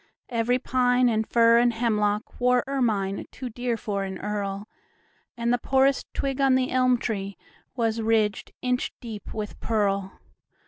[0.29, 4.67] Every pine and fir and hemlockWore ermine too dear for an earl,
[5.37, 10.19] And the poorest twig on the elm treeWas ridged inch deep with pearl.